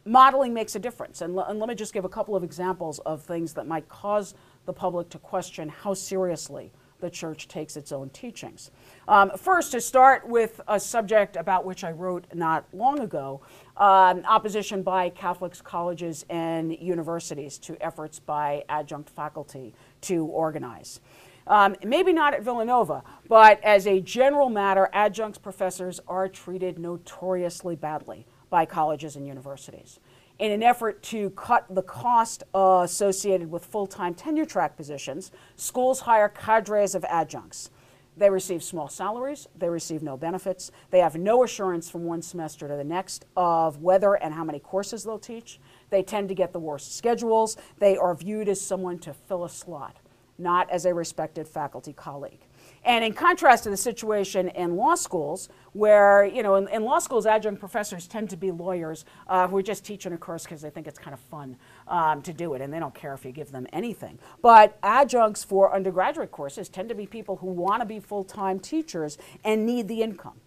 [0.05, 1.23] modeling makes a difference.
[1.23, 4.35] And, and let me just give a couple of examples of things that might cause
[4.67, 6.73] the public to question how seriously
[7.05, 8.71] the church takes its own teachings.
[9.07, 13.43] Um, first, to start with a subject about which I wrote not long ago
[13.77, 21.01] um, opposition by Catholics, colleges, and universities to efforts by adjunct faculty to organize.
[21.47, 27.77] Um, maybe not at Villanova, but as a general matter, adjunct professors are treated notoriously
[27.77, 30.01] badly by colleges and universities
[30.39, 35.31] in an effort to cut the cost uh, associated with full time tenure track positions,
[35.57, 37.71] schools hire cadres of adjuncts.
[38.17, 42.69] They receive small salaries, they receive no benefits, they have no assurance from one semester
[42.69, 45.59] to the next of whether and how many courses they'll teach.
[45.91, 47.57] They tend to get the worst schedules.
[47.79, 49.97] They are viewed as someone to fill a slot,
[50.39, 52.41] not as a respected faculty colleague.
[52.85, 56.99] And in contrast to the situation in law schools, where, you know, in, in law
[56.99, 60.61] schools, adjunct professors tend to be lawyers uh, who are just teaching a course because
[60.61, 61.57] they think it's kind of fun
[61.89, 64.19] um, to do it, and they don't care if you give them anything.
[64.43, 68.61] But adjuncts for undergraduate courses tend to be people who want to be full time
[68.61, 70.41] teachers and need the income.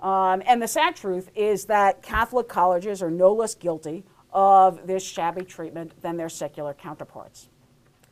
[0.00, 5.02] Um, and the sad truth is that Catholic colleges are no less guilty of this
[5.02, 7.48] shabby treatment than their secular counterparts.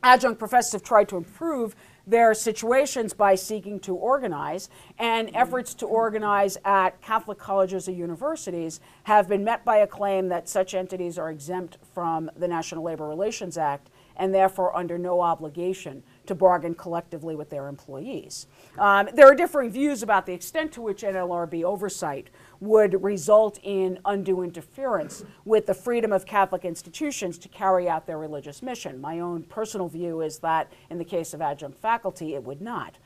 [0.03, 1.75] Adjunct professors have tried to improve
[2.07, 8.79] their situations by seeking to organize, and efforts to organize at Catholic colleges or universities
[9.03, 13.07] have been met by a claim that such entities are exempt from the National Labor
[13.07, 18.47] Relations Act and therefore under no obligation to bargain collectively with their employees.
[18.77, 23.99] Um, there are differing views about the extent to which NLRB oversight would result in
[24.05, 28.99] undue interference with the freedom of Catholic institutions to carry out their religious mission.
[28.99, 32.97] My own personal view is that in the case of adjunct faculty, it would not.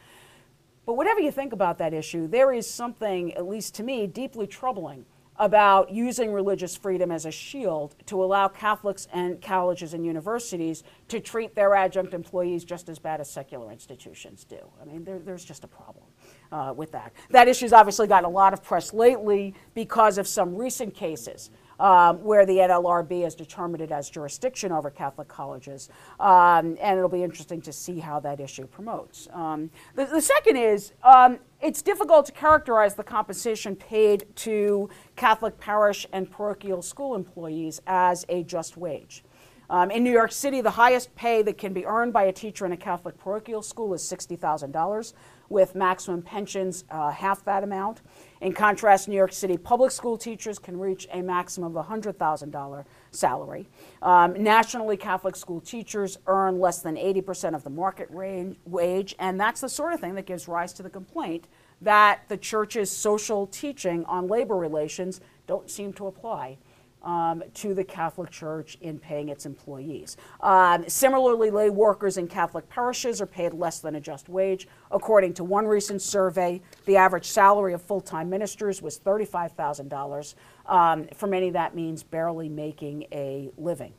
[0.85, 4.47] But whatever you think about that issue, there is something, at least to me, deeply
[4.47, 5.05] troubling
[5.41, 11.19] about using religious freedom as a shield to allow Catholics and colleges and universities to
[11.19, 14.59] treat their adjunct employees just as bad as secular institutions do.
[14.79, 16.05] I mean, there, there's just a problem
[16.51, 17.11] uh, with that.
[17.31, 21.49] That issue's obviously gotten a lot of press lately because of some recent cases
[21.81, 25.89] um, where the NLRB has determined it as jurisdiction over Catholic colleges.
[26.19, 29.27] Um, and it'll be interesting to see how that issue promotes.
[29.33, 35.59] Um, the, the, second is um, it's difficult to characterize the compensation paid to Catholic
[35.59, 39.23] parish and parochial school employees as a just wage.
[39.67, 42.65] Um, in New York City, the highest pay that can be earned by a teacher
[42.65, 45.13] in a Catholic parochial school is $60,000,
[45.49, 48.01] with maximum pensions uh, half that amount.
[48.41, 53.69] In contrast, New York City public school teachers can reach a maximum of $100,000 salary.
[54.01, 59.39] Um, nationally, Catholic school teachers earn less than 80% of the market range, wage, and
[59.39, 61.47] that's the sort of thing that gives rise to the complaint
[61.81, 66.57] that the church's social teaching on labor relations don't seem to apply
[67.03, 70.17] um, to the Catholic Church in paying its employees.
[70.41, 74.67] Um, similarly, lay workers in Catholic parishes are paid less than a just wage.
[74.91, 80.35] According to one recent survey, the average salary of full time ministers was $35,000.
[80.67, 83.93] Um, for many, that means barely making a living.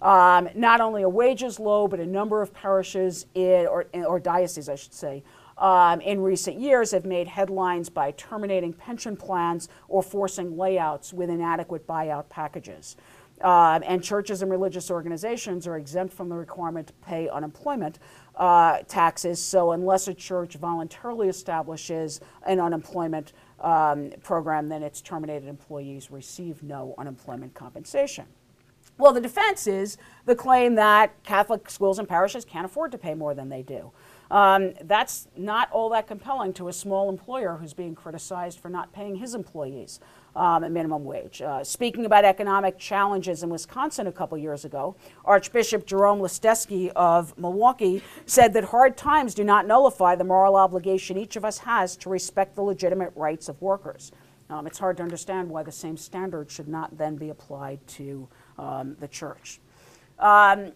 [0.00, 4.68] Um, not only are wages low, but a number of parishes in, or, or dioceses,
[4.68, 5.24] I should say,
[5.58, 11.30] um, in recent years have made headlines by terminating pension plans or forcing layouts with
[11.30, 12.96] inadequate buyout packages.
[13.40, 18.00] Uh, and churches and religious organizations are exempt from the requirement to pay unemployment
[18.34, 19.40] uh, taxes.
[19.40, 26.64] So, unless a church voluntarily establishes an unemployment um, program, then its terminated employees receive
[26.64, 28.24] no unemployment compensation.
[28.98, 29.96] Well, the defense is
[30.26, 33.92] the claim that Catholic schools and parishes can't afford to pay more than they do.
[34.30, 38.92] Um, that's not all that compelling to a small employer who's being criticized for not
[38.92, 40.00] paying his employees
[40.36, 41.40] um, a minimum wage.
[41.40, 47.36] Uh, speaking about economic challenges in Wisconsin a couple years ago, Archbishop Jerome Listecki of
[47.38, 51.96] Milwaukee said that hard times do not nullify the moral obligation each of us has
[51.96, 54.12] to respect the legitimate rights of workers.
[54.50, 58.28] Um, it's hard to understand why the same standard should not then be applied to
[58.58, 59.60] um, the church.
[60.18, 60.72] Um,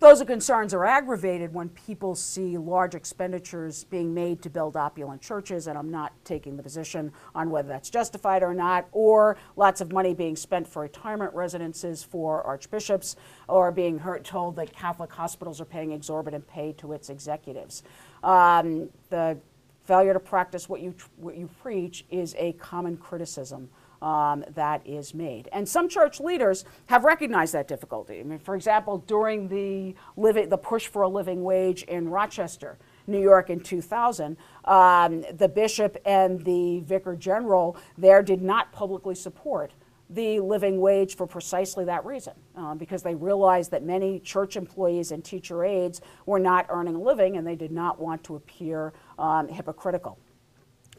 [0.00, 5.66] those concerns are aggravated when people see large expenditures being made to build opulent churches,
[5.66, 9.92] and I'm not taking the position on whether that's justified or not, or lots of
[9.92, 15.60] money being spent for retirement residences for archbishops, or being heard, told that Catholic hospitals
[15.60, 17.82] are paying exorbitant pay to its executives.
[18.24, 19.36] Um, the
[19.84, 23.68] failure to practice what you, what you preach is a common criticism
[24.02, 25.48] um, that is made.
[25.52, 28.20] And some church leaders have recognized that difficulty.
[28.20, 32.78] I mean, for example, during the, living, the push for a living wage in Rochester,
[33.06, 39.14] New York in 2000, um, the bishop and the vicar general there did not publicly
[39.14, 39.72] support
[40.10, 45.12] the living wage for precisely that reason, uh, because they realized that many church employees
[45.12, 48.92] and teacher aides were not earning a living and they did not want to appear
[49.18, 50.18] um, hypocritical.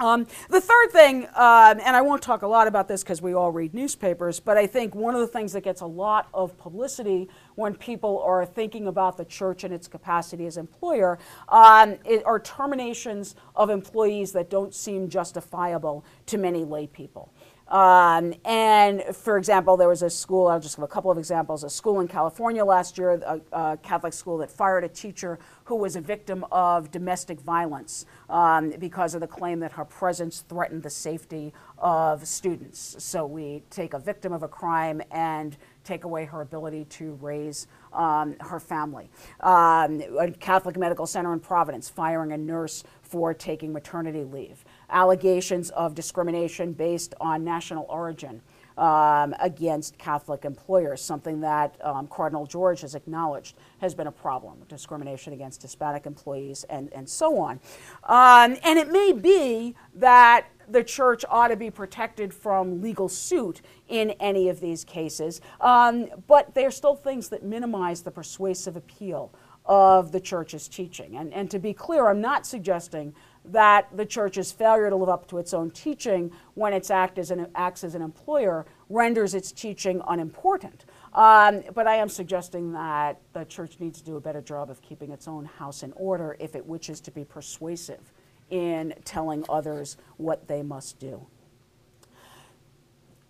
[0.02, 3.36] Um, the third thing, um, and I won't talk a lot about this because we
[3.36, 6.58] all read newspapers, but I think one of the things that gets a lot of
[6.58, 12.39] publicity when people are thinking about the church and its capacity as employer um, are
[12.39, 17.32] terminations of employees that don't seem justifiable to many lay people.
[17.72, 21.63] Um, and for example, there was a school, I'll just give a couple of examples,
[21.63, 25.78] a school in California last year, a, a Catholic school that fired a teacher who
[25.78, 30.84] was a victim of domestic violence um, because of the claim that her presence threatened
[30.84, 32.97] the safety of students.
[32.99, 35.55] So we take a victim of a crime and
[35.86, 39.09] take away her ability to raise um, her family.
[39.39, 45.69] Um, a Catholic Medical Center in Providence firing a nurse for taking maternity leave allegations
[45.71, 48.41] of discrimination based on national origin
[48.77, 54.57] um, against Catholic employers, something that um, Cardinal George has acknowledged has been a problem,
[54.67, 57.59] discrimination against Hispanic employees and, and so on.
[58.03, 63.61] Um, and it may be that the church ought to be protected from legal suit
[63.89, 68.77] in any of these cases, um, but there are still things that minimize the persuasive
[68.77, 69.33] appeal
[69.65, 71.17] of the church's teaching.
[71.17, 73.13] And, and to be clear, I'm not suggesting
[73.45, 77.19] that the church's failure to live up to its own teaching when it act
[77.55, 80.85] acts as an employer renders its teaching unimportant.
[81.13, 84.81] Um, but I am suggesting that the church needs to do a better job of
[84.81, 88.13] keeping its own house in order if it wishes to be persuasive
[88.49, 91.25] in telling others what they must do.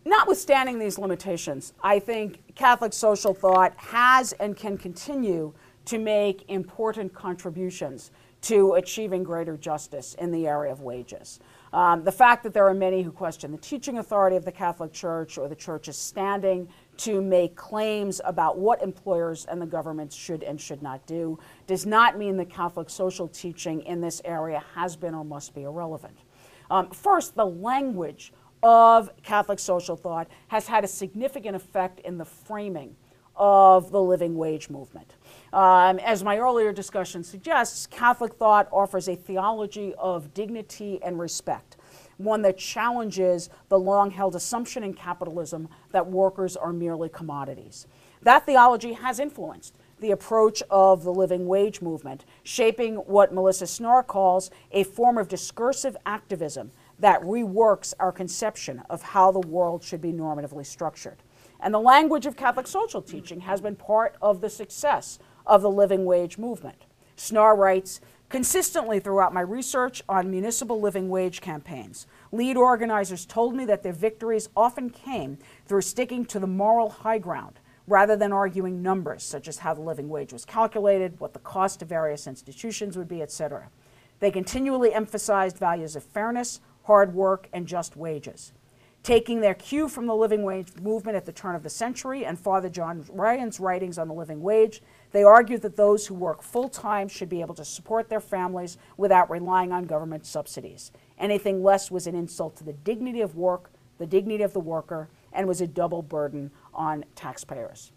[0.04, 5.54] Notwithstanding these limitations, I think Catholic social thought has and can continue
[5.86, 8.12] to make important contributions
[8.42, 11.40] to achieving greater justice in the area of wages.
[11.74, 14.92] Um, the fact that there are many who question the teaching authority of the Catholic
[14.92, 16.68] Church or the Church's standing
[16.98, 21.86] to make claims about what employers and the government should and should not do does
[21.86, 26.18] not mean the Catholic social teaching in this area has been or must be irrelevant.
[26.70, 28.34] Um, first, the language
[28.64, 32.96] of Catholic social thought has had a significant effect in the framing
[33.36, 35.16] of the living wage movement.
[35.54, 41.76] Um, as my earlier discussion suggests, Catholic thought offers a theology of dignity and respect,
[42.18, 47.86] one that challenges the long held assumption in capitalism that workers are merely commodities.
[48.22, 54.08] That theology has influenced the approach of the living wage movement, shaping what Melissa Snarr
[54.08, 60.02] calls a form of discursive activism that reworks our conception of how the world should
[60.02, 61.18] be normatively structured.
[61.60, 65.20] And the language of Catholic social teaching has been part of the success
[65.52, 66.86] of the living wage movement.
[67.18, 68.00] Snarr writes
[68.30, 73.92] Consistently throughout my research on municipal living wage campaigns, lead organizers told me that their
[73.92, 79.50] victories often came through sticking to the moral high ground rather than arguing numbers such
[79.50, 83.22] as how the living wage was calculated, what the cost to various institutions would be,
[83.22, 83.68] etc.
[84.22, 88.54] They continually emphasized values of fairness, hard work, and just wages.
[89.04, 92.40] Taking their cue from the living wage movement at the turn of the century and
[92.40, 96.70] Father John Ryan's writings on the living wage, they argued that those who work full
[96.70, 100.92] time should be able to support their families without relying on government subsidies.
[101.18, 105.10] Anything less was an insult to the dignity of work, the dignity of the worker,
[105.34, 107.92] and was a double burden on taxpayers.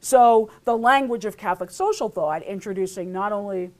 [0.00, 3.70] So, the language of Catholic social thought, introducing not only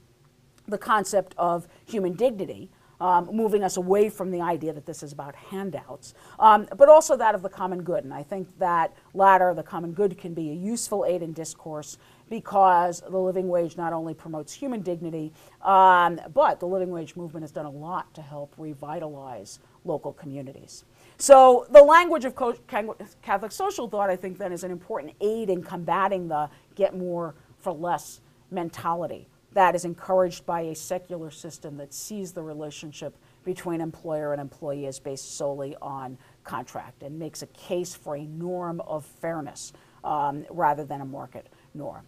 [0.67, 2.71] the concept of human dignity,
[3.01, 7.17] um, moving us away from the idea that this is about handouts, um, but also
[7.17, 8.05] that of the common good.
[8.05, 11.99] And I think that latter, the common good, can be a useful aid in discourse
[12.29, 15.33] because the living wage not only promotes human dignity,
[15.63, 20.85] um, but the living wage movement has done a lot to help revitalize local communities.
[21.17, 22.37] So the language of
[23.23, 27.35] Catholic social thought, I think, then is an important aid in combating the get more
[27.59, 28.21] for less
[28.51, 34.41] mentality that is encouraged by a secular system that sees the relationship between employer and
[34.41, 39.73] employee as based solely on contract and makes a case for a norm of fairness
[40.05, 42.07] um, rather than a market norm.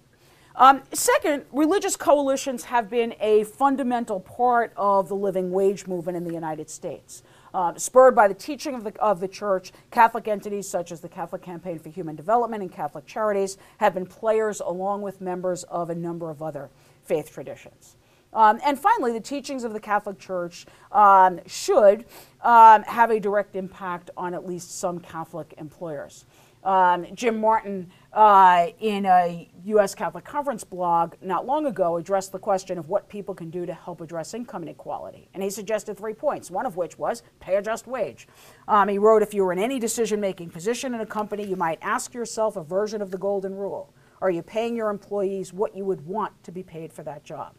[0.57, 6.25] Um, second, religious coalitions have been a fundamental part of the living wage movement in
[6.25, 7.23] the United States.
[7.55, 11.09] Uh, spurred by the teaching of the, of the church, Catholic entities such as the
[11.09, 15.91] Catholic Campaign for Human Development and Catholic Charities have been players along with members of
[15.91, 16.69] a number of other
[17.11, 17.97] faith traditions.
[18.33, 22.05] Um, and finally, the teachings of the Catholic Church um, should
[22.43, 26.25] um, have a direct impact on at least some Catholic employers.
[26.63, 29.97] Um, Jim Martin, uh, in a U.S.
[29.97, 33.75] Catholic Conference blog not long ago, addressed the question of what people can do to
[33.75, 35.29] help address income inequality.
[35.35, 38.29] And he suggested three points, one of which was pay a just wage.
[38.69, 41.57] Um, he wrote If you were in any decision making position in a company, you
[41.57, 43.93] might ask yourself a version of the golden rule.
[44.21, 47.55] Are you paying your employees what you would want to be paid for that job?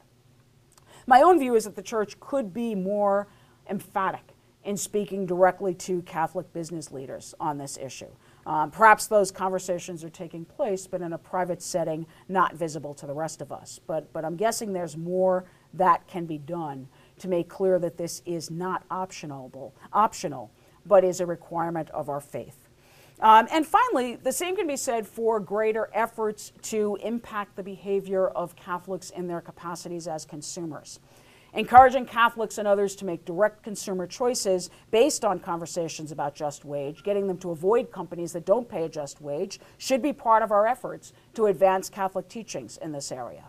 [1.07, 3.27] My own view is that the church could be more
[3.69, 8.09] emphatic in speaking directly to Catholic business leaders on this issue.
[8.45, 13.07] Um, perhaps those conversations are taking place, but in a private setting, not visible to
[13.07, 13.79] the rest of us.
[13.87, 16.87] But, but I'm guessing there's more that can be done
[17.19, 20.51] to make clear that this is not optional, optional
[20.85, 22.67] but is a requirement of our faith.
[23.21, 28.27] Um, and finally, the same can be said for greater efforts to impact the behavior
[28.29, 30.99] of Catholics in their capacities as consumers.
[31.53, 37.03] Encouraging Catholics and others to make direct consumer choices based on conversations about just wage,
[37.03, 40.51] getting them to avoid companies that don't pay a just wage, should be part of
[40.51, 43.43] our efforts to advance Catholic teachings in this area.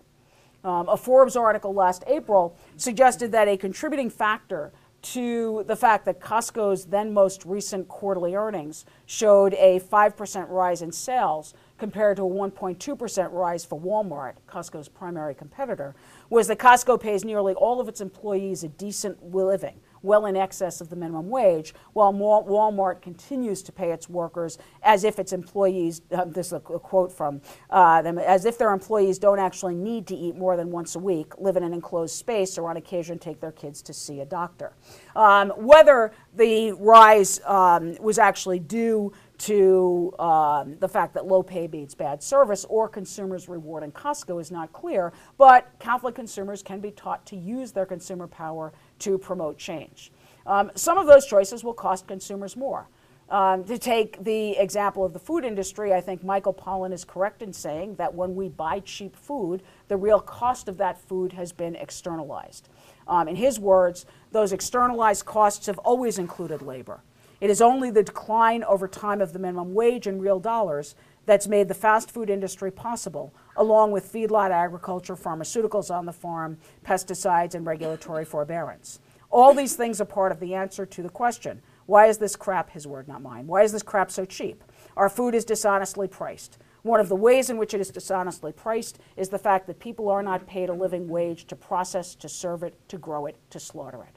[0.64, 4.72] Um, a Forbes article last April suggested that a contributing factor
[5.02, 10.92] to the fact that Costco's then most recent quarterly earnings showed a 5% rise in
[10.92, 15.94] sales compared to a 1.2% rise for Walmart, Costco's primary competitor,
[16.30, 20.80] was that Costco pays nearly all of its employees a decent living well in excess
[20.80, 26.02] of the minimum wage, while Walmart continues to pay its workers as if its employees,
[26.12, 27.40] uh, this is a, a quote from
[27.70, 30.98] uh, them, as if their employees don't actually need to eat more than once a
[30.98, 34.26] week, live in an enclosed space, or on occasion take their kids to see a
[34.26, 34.72] doctor.
[35.14, 41.66] Um, whether the rise um, was actually due to um, the fact that low pay
[41.66, 46.92] beats bad service or consumers rewarding Costco is not clear, but Catholic consumers can be
[46.92, 48.72] taught to use their consumer power
[49.02, 50.10] to promote change.
[50.46, 52.88] Um, some of those choices will cost consumers more.
[53.28, 57.40] Um, to take the example of the food industry, I think Michael Pollan is correct
[57.40, 61.50] in saying that when we buy cheap food, the real cost of that food has
[61.50, 62.68] been externalized.
[63.08, 67.00] Um, in his words, those externalized costs have always included labor.
[67.40, 70.94] It is only the decline over time of the minimum wage in real dollars
[71.26, 76.58] that's made the fast food industry possible, along with feedlot agriculture, pharmaceuticals on the farm,
[76.84, 78.98] pesticides, and regulatory forbearance.
[79.30, 82.70] All these things are part of the answer to the question why is this crap,
[82.70, 84.62] his word, not mine, why is this crap so cheap?
[84.96, 86.58] Our food is dishonestly priced.
[86.82, 90.08] One of the ways in which it is dishonestly priced is the fact that people
[90.08, 93.60] are not paid a living wage to process, to serve it, to grow it, to
[93.60, 94.16] slaughter it.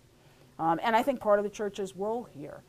[0.57, 2.61] Um, and I think part of the church's role here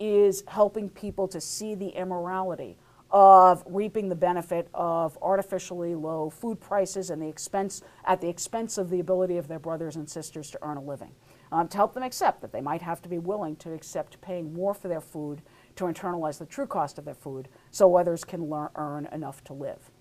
[0.00, 2.76] is helping people to see the immorality
[3.14, 8.76] of reaping the benefit of artificially low food prices and the expense at the expense
[8.76, 11.12] of the ability of their brothers and sisters to earn a living.
[11.52, 14.52] Um, to help them accept that they might have to be willing to accept paying
[14.52, 15.42] more for their food
[15.76, 19.52] to internalize the true cost of their food so others can learn, earn enough to
[19.52, 19.92] live.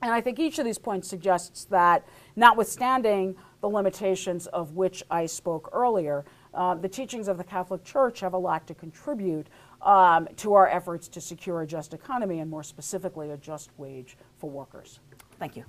[0.00, 5.26] And I think each of these points suggests that, notwithstanding the limitations of which I
[5.26, 6.24] spoke earlier.
[6.54, 9.48] Uh, the teachings of the Catholic Church have a lot to contribute
[9.86, 14.16] um, to our efforts to secure a just economy and, more specifically, a just wage
[14.36, 15.00] for workers.
[15.38, 15.64] Thank you.